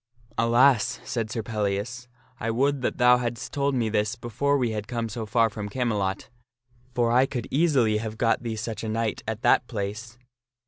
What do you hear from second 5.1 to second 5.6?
far